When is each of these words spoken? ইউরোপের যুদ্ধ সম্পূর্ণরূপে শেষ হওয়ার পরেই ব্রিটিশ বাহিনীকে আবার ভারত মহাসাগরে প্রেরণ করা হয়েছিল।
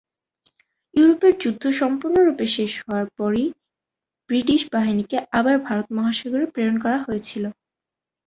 ইউরোপের 0.93 1.33
যুদ্ধ 1.41 1.63
সম্পূর্ণরূপে 1.81 2.45
শেষ 2.55 2.71
হওয়ার 2.81 3.07
পরেই 3.17 3.47
ব্রিটিশ 4.29 4.61
বাহিনীকে 4.73 5.17
আবার 5.39 5.55
ভারত 5.67 5.87
মহাসাগরে 5.97 6.45
প্রেরণ 6.53 6.77
করা 6.83 6.97
হয়েছিল। 7.05 7.43